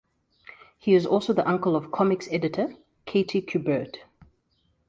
[0.79, 3.97] He is also the uncle of comics editor Katie Kubert.